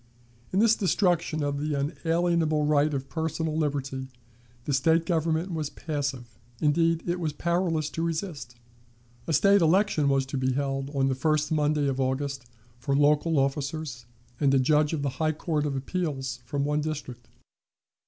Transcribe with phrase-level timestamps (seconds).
[0.51, 4.07] In this destruction of the unalienable right of personal liberty,
[4.65, 8.55] the State government was passive; indeed, it was powerless to resist.
[9.27, 12.45] A State election was to be held on the first Monday of August
[12.79, 14.07] for local officers
[14.39, 17.27] and a Judge of the High Court of Appeals from one district.